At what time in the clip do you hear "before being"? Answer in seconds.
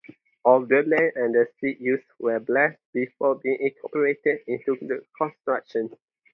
2.91-3.59